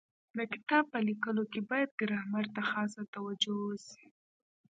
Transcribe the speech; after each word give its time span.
د 0.37 0.39
کتاب 0.53 0.83
په 0.93 0.99
لیکلو 1.07 1.43
کي 1.51 1.59
باید 1.69 1.89
ګرامر 1.99 2.45
ته 2.55 2.61
خاصه 2.69 3.01
توجو 3.13 3.53
وسي. 3.67 4.05